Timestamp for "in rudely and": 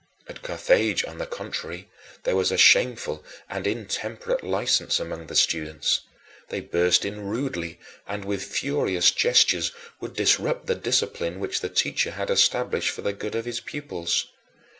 7.05-8.25